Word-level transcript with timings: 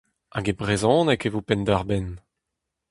Hag 0.33 0.47
e 0.51 0.53
brezhoneg 0.59 1.21
e 1.27 1.29
vo 1.31 1.41
penn-da-benn! 1.47 2.07